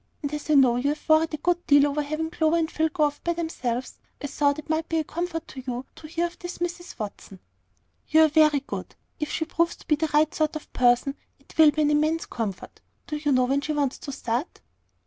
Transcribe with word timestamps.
And 0.23 0.33
as 0.33 0.49
I 0.49 0.55
know 0.55 0.77
you 0.77 0.89
have 0.89 1.07
worried 1.07 1.35
a 1.35 1.37
good 1.37 1.63
deal 1.67 1.85
over 1.85 2.01
having 2.01 2.31
Clover 2.31 2.57
and 2.57 2.71
Phil 2.71 2.89
go 2.89 3.03
off 3.03 3.23
by 3.23 3.33
themselves, 3.33 3.99
I 4.19 4.25
thought 4.25 4.57
it 4.57 4.67
might 4.67 4.89
be 4.89 4.97
a 4.97 5.03
comfort 5.03 5.47
to 5.49 5.59
you 5.63 5.85
to 5.95 6.07
hear 6.07 6.25
of 6.25 6.39
this 6.39 6.57
Mrs. 6.57 6.97
Watson." 6.97 7.39
"You 8.07 8.23
are 8.23 8.27
very 8.27 8.61
good. 8.61 8.95
If 9.19 9.29
she 9.31 9.45
proves 9.45 9.75
to 9.75 9.87
be 9.87 9.93
the 9.95 10.09
right 10.11 10.33
sort 10.33 10.55
of 10.55 10.73
person, 10.73 11.13
it 11.37 11.55
will 11.55 11.69
be 11.69 11.83
an 11.83 11.91
immense 11.91 12.25
comfort. 12.25 12.81
Do 13.05 13.17
you 13.17 13.31
know 13.31 13.45
when 13.45 13.61
she 13.61 13.73
wants 13.73 13.99
to 13.99 14.11
start?" 14.11 14.61